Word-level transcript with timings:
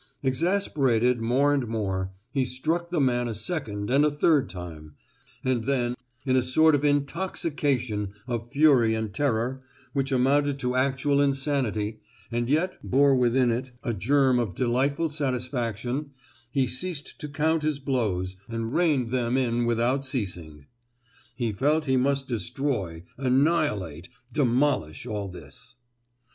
Exasperated 0.23 1.21
more 1.21 1.53
and 1.53 1.67
more, 1.67 2.11
he 2.31 2.43
struck 2.43 2.89
the 2.89 2.99
man 2.99 3.27
a 3.27 3.35
second 3.35 3.91
and 3.91 4.03
a 4.03 4.09
third 4.09 4.49
time; 4.49 4.95
and 5.43 5.65
then—in 5.65 6.35
a 6.35 6.41
sort 6.41 6.73
of 6.73 6.83
intoxication 6.83 8.11
of 8.25 8.49
fury 8.51 8.95
and 8.95 9.13
terror, 9.13 9.61
which 9.93 10.11
amounted 10.11 10.57
to 10.57 10.75
actual 10.75 11.21
insanity, 11.21 11.99
and 12.31 12.49
yet 12.49 12.79
bore 12.81 13.15
within 13.15 13.51
it 13.51 13.73
a 13.83 13.93
germ 13.93 14.39
of 14.39 14.55
delightful 14.55 15.07
satisfaction, 15.07 16.09
he 16.49 16.65
ceased 16.65 17.19
to 17.19 17.29
count 17.29 17.61
his 17.61 17.77
blows, 17.77 18.35
and 18.49 18.73
rained 18.73 19.09
them 19.09 19.37
in 19.37 19.65
without 19.65 20.03
ceasing. 20.03 20.65
He 21.35 21.51
felt 21.51 21.85
he 21.85 21.95
must 21.95 22.27
destroy, 22.27 23.03
annihilate, 23.19 24.09
demolish 24.33 25.05
all 25.05 25.27
this. 25.27 25.75